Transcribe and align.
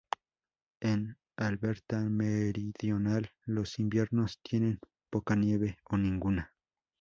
En 0.79 1.15
Alberta 1.37 1.99
meridional, 1.99 3.29
los 3.45 3.77
inviernos 3.77 4.39
tienen 4.41 4.79
poca 5.11 5.35
nieve 5.35 5.77
o 5.91 5.95
ninguna. 5.97 6.55